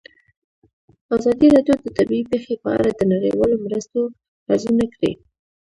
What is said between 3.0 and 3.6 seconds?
نړیوالو